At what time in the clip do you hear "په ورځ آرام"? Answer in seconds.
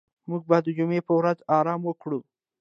1.07-1.81